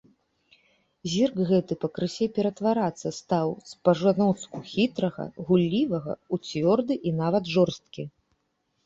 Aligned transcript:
Зірк 1.15 1.35
гэты 1.49 1.73
пакрысе 1.83 2.25
ператварацца 2.37 3.11
стаў 3.17 3.47
з 3.73 3.75
па-жаноцку 3.89 4.57
хітрага, 4.71 5.27
гуллівага 5.51 6.13
ў 6.17 6.35
цвёрды 6.49 6.95
і 7.11 7.15
нават 7.21 7.45
жорсткі. 7.59 8.03